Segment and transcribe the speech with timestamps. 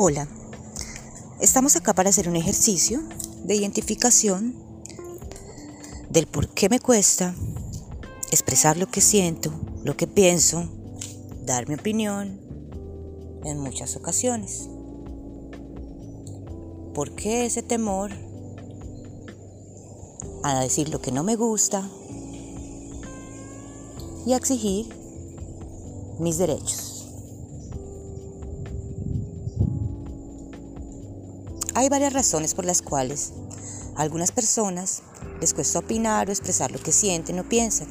[0.00, 0.28] Hola,
[1.40, 3.00] estamos acá para hacer un ejercicio
[3.42, 4.54] de identificación
[6.08, 7.34] del por qué me cuesta
[8.30, 9.50] expresar lo que siento,
[9.82, 10.70] lo que pienso,
[11.44, 12.40] dar mi opinión
[13.42, 14.68] en muchas ocasiones.
[16.94, 18.12] ¿Por qué ese temor
[20.44, 21.90] a decir lo que no me gusta
[24.24, 24.94] y a exigir
[26.20, 26.97] mis derechos?
[31.78, 33.32] Hay varias razones por las cuales
[33.94, 35.02] a algunas personas
[35.40, 37.86] les cuesta opinar o expresar lo que sienten o piensan.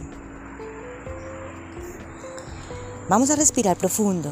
[3.08, 4.30] Vamos a respirar profundo.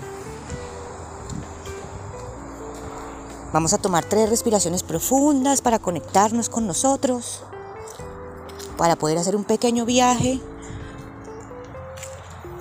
[3.54, 7.42] Vamos a tomar tres respiraciones profundas para conectarnos con nosotros,
[8.78, 10.42] para poder hacer un pequeño viaje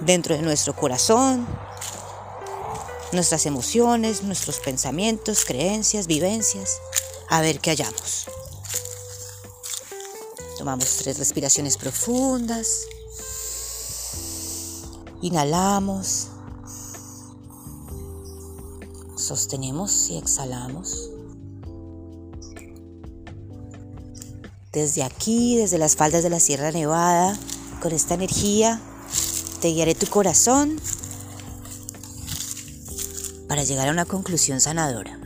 [0.07, 1.45] dentro de nuestro corazón,
[3.15, 6.79] nuestras emociones, nuestros pensamientos, creencias, vivencias,
[7.29, 8.27] a ver qué hallamos.
[10.59, 12.87] Tomamos tres respiraciones profundas.
[15.21, 16.29] Inhalamos.
[19.17, 21.11] Sostenemos y exhalamos.
[24.73, 27.39] Desde aquí, desde las faldas de la Sierra Nevada,
[27.81, 28.81] con esta energía,
[29.61, 30.81] te guiaré tu corazón
[33.55, 35.17] para llegar a una conclusión sanadora.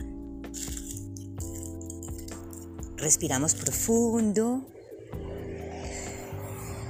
[2.95, 4.67] Respiramos profundo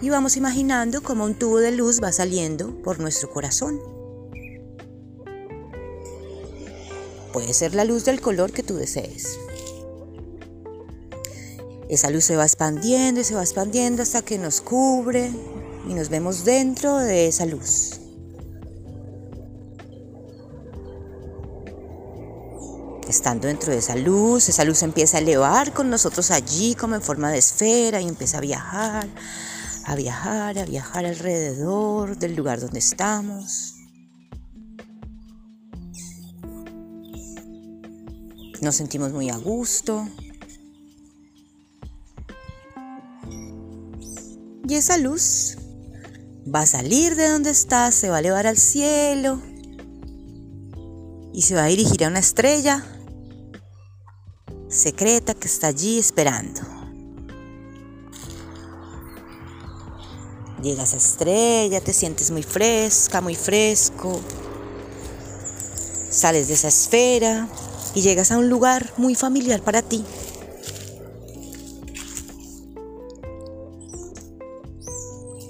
[0.02, 3.80] y vamos imaginando cómo un tubo de luz va saliendo por nuestro corazón.
[7.32, 9.40] Puede ser la luz del color que tú desees.
[11.88, 15.32] Esa luz se va expandiendo y se va expandiendo hasta que nos cubre
[15.88, 18.09] y nos vemos dentro de esa luz.
[23.10, 27.02] Estando dentro de esa luz, esa luz empieza a elevar con nosotros allí como en
[27.02, 29.10] forma de esfera y empieza a viajar,
[29.86, 33.76] a viajar, a viajar alrededor del lugar donde estamos.
[38.62, 40.08] Nos sentimos muy a gusto.
[44.68, 45.58] Y esa luz
[46.54, 49.42] va a salir de donde está, se va a elevar al cielo
[51.34, 52.86] y se va a dirigir a una estrella
[54.70, 56.62] secreta que está allí esperando.
[60.62, 64.20] Llegas a estrella, te sientes muy fresca, muy fresco.
[66.12, 67.48] Sales de esa esfera
[67.96, 70.04] y llegas a un lugar muy familiar para ti.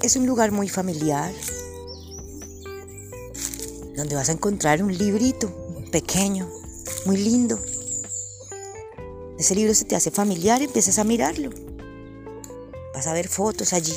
[0.01, 1.33] Es un lugar muy familiar
[3.95, 5.51] donde vas a encontrar un librito
[5.91, 6.49] pequeño,
[7.05, 7.59] muy lindo,
[9.39, 11.49] ese libro se te hace familiar y empiezas a mirarlo.
[12.93, 13.95] Vas a ver fotos allí.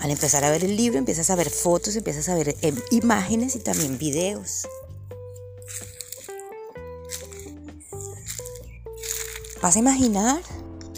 [0.00, 3.54] Al empezar a ver el libro empiezas a ver fotos, empiezas a ver em, imágenes
[3.54, 4.66] y también videos.
[9.60, 10.40] Vas a imaginar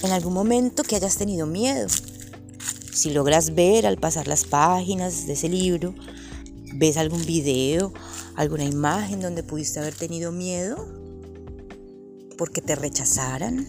[0.04, 1.88] en algún momento que hayas tenido miedo.
[2.92, 5.96] Si logras ver al pasar las páginas de ese libro,
[6.74, 7.92] ves algún video,
[8.36, 11.07] alguna imagen donde pudiste haber tenido miedo,
[12.38, 13.66] porque te rechazaran,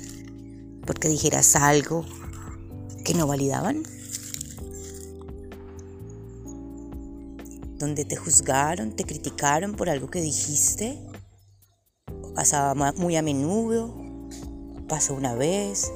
[0.86, 2.06] porque dijeras algo
[3.04, 3.84] que no validaban,
[7.80, 11.00] donde te juzgaron, te criticaron por algo que dijiste,
[12.36, 13.92] pasaba muy a menudo,
[14.88, 15.92] pasó una vez,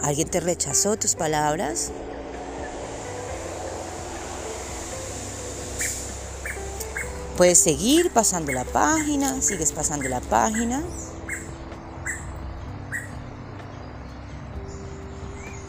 [0.00, 1.92] alguien te rechazó tus palabras
[7.36, 10.82] Puedes seguir pasando la página, sigues pasando la página.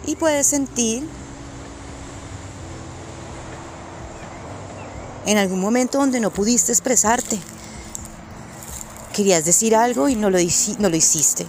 [0.05, 1.07] Y puedes sentir
[5.25, 7.39] en algún momento donde no pudiste expresarte.
[9.13, 10.37] Querías decir algo y no lo,
[10.77, 11.47] no lo hiciste.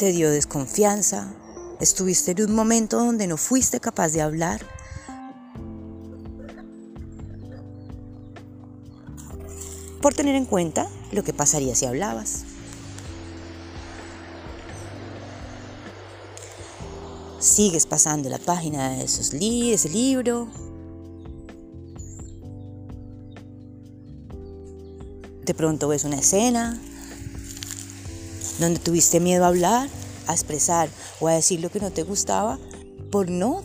[0.00, 1.28] Te dio desconfianza.
[1.78, 4.75] Estuviste en un momento donde no fuiste capaz de hablar.
[10.06, 12.44] Por tener en cuenta lo que pasaría si hablabas.
[17.40, 20.46] Sigues pasando la página de esos ese libro.
[25.44, 26.80] De pronto ves una escena
[28.60, 29.88] donde tuviste miedo a hablar,
[30.28, 30.88] a expresar
[31.18, 32.60] o a decir lo que no te gustaba
[33.10, 33.64] por no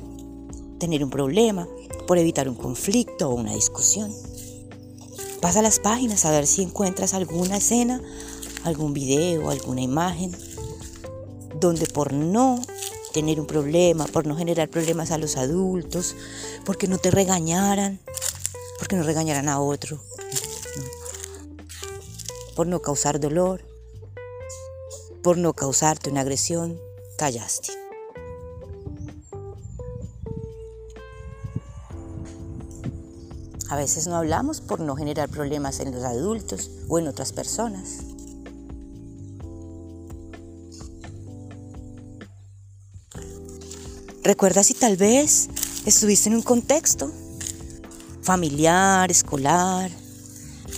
[0.79, 1.67] tener un problema,
[2.07, 4.30] por evitar un conflicto o una discusión.
[5.41, 7.99] Pasa las páginas a ver si encuentras alguna escena,
[8.63, 10.37] algún video, alguna imagen,
[11.59, 12.61] donde por no
[13.11, 16.15] tener un problema, por no generar problemas a los adultos,
[16.63, 17.99] porque no te regañaran,
[18.77, 19.99] porque no regañaran a otro,
[22.55, 23.65] por no causar dolor,
[25.23, 26.79] por no causarte una agresión,
[27.17, 27.80] callaste.
[33.71, 37.99] A veces no hablamos por no generar problemas en los adultos o en otras personas.
[44.25, 45.47] Recuerda si tal vez
[45.85, 47.13] estuviste en un contexto
[48.21, 49.89] familiar, escolar,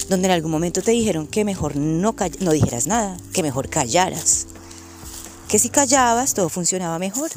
[0.08, 4.46] donde en algún momento te dijeron que mejor no, no dijeras nada, que mejor callaras,
[5.48, 7.32] que si callabas todo funcionaba mejor,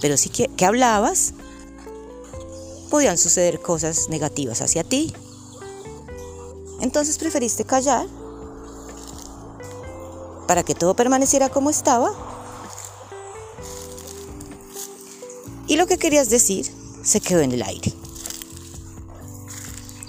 [0.00, 1.34] pero si que, que hablabas
[2.94, 5.12] podían suceder cosas negativas hacia ti.
[6.80, 8.06] Entonces preferiste callar
[10.46, 12.14] para que todo permaneciera como estaba.
[15.66, 16.70] Y lo que querías decir
[17.02, 17.92] se quedó en el aire.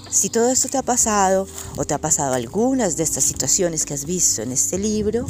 [0.08, 3.94] Si todo esto te ha pasado o te ha pasado algunas de estas situaciones que
[3.94, 5.26] has visto en este libro,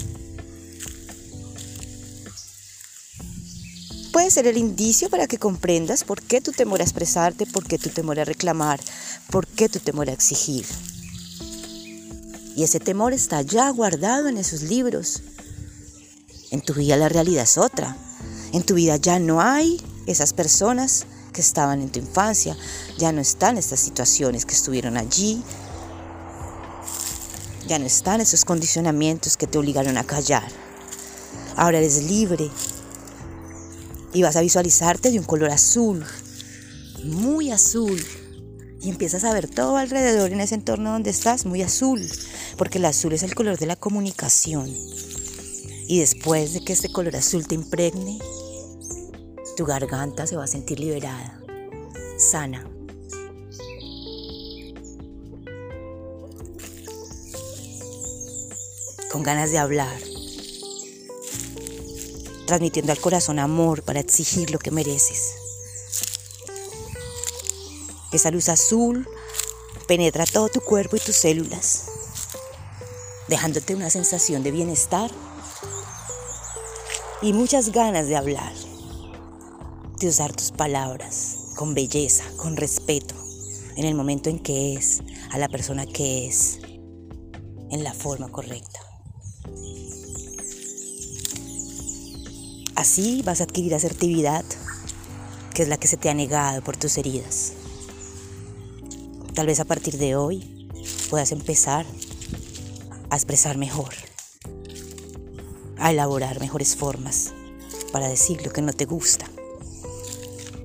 [4.17, 7.77] puede ser el indicio para que comprendas por qué tu temor a expresarte, por qué
[7.77, 8.81] tu temor a reclamar,
[9.31, 10.65] por qué tu temor a exigir.
[12.57, 15.23] Y ese temor está ya guardado en esos libros.
[16.51, 17.95] En tu vida la realidad es otra.
[18.55, 21.05] En tu vida ya no hay esas personas
[21.35, 22.57] que estaban en tu infancia,
[22.97, 25.43] ya no están estas situaciones que estuvieron allí,
[27.69, 30.51] ya no están esos condicionamientos que te obligaron a callar.
[31.55, 32.51] Ahora eres libre
[34.17, 36.03] y vas a visualizarte de un color azul,
[37.05, 38.03] muy azul.
[38.81, 42.01] Y empiezas a ver todo alrededor en ese entorno donde estás, muy azul,
[42.57, 44.75] porque el azul es el color de la comunicación.
[45.87, 48.19] Y después de que este color azul te impregne,
[49.55, 51.39] tu garganta se va a sentir liberada,
[52.17, 52.67] sana.
[59.13, 60.16] Con ganas de hablar,
[62.47, 65.35] transmitiendo al corazón amor para exigir lo que mereces.
[68.13, 69.07] Esa luz azul
[69.87, 71.87] penetra todo tu cuerpo y tus células,
[73.29, 75.11] dejándote una sensación de bienestar
[77.21, 78.53] y muchas ganas de hablar,
[79.99, 83.15] de usar tus palabras con belleza, con respeto,
[83.77, 86.59] en el momento en que es, a la persona que es,
[87.71, 88.81] en la forma correcta.
[92.77, 94.45] Así vas a adquirir asertividad,
[95.55, 97.55] que es la que se te ha negado por tus heridas.
[99.33, 100.69] Tal vez a partir de hoy
[101.09, 101.87] puedas empezar
[103.09, 103.95] a expresar mejor,
[105.79, 107.33] a elaborar mejores formas
[107.93, 109.25] para decir lo que no te gusta,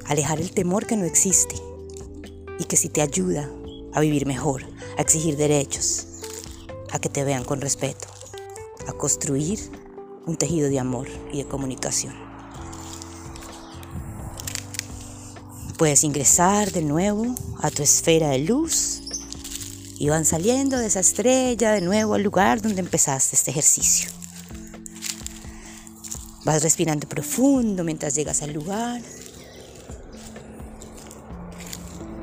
[0.06, 1.56] alejar el temor que no existe
[2.60, 3.50] y que si te ayuda
[3.94, 4.66] a vivir mejor,
[4.98, 6.08] a exigir derechos,
[6.92, 8.10] a que te vean con respeto,
[8.90, 9.81] a construir
[10.26, 12.14] un tejido de amor y de comunicación.
[15.78, 19.02] Puedes ingresar de nuevo a tu esfera de luz
[19.98, 24.10] y van saliendo de esa estrella de nuevo al lugar donde empezaste este ejercicio.
[26.46, 29.02] Vas respirando profundo mientras llegas al lugar.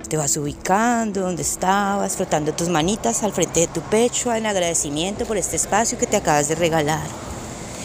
[0.09, 5.27] Te vas ubicando donde estabas, frotando tus manitas al frente de tu pecho en agradecimiento
[5.27, 7.28] por este espacio que te acabas de regalar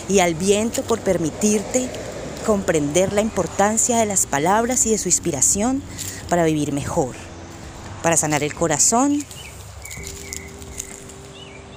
[0.10, 1.90] y al viento por permitirte
[2.46, 5.82] comprender la importancia de las palabras y de su inspiración
[6.30, 7.16] para vivir mejor,
[8.02, 9.24] para sanar el corazón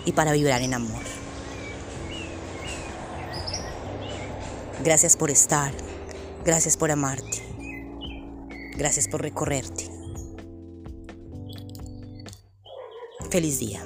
[0.04, 1.02] y para vibrar en amor.
[4.84, 5.72] Gracias por estar,
[6.44, 7.42] gracias por amarte,
[8.76, 9.90] gracias por recorrerte.
[13.30, 13.82] Feliz día.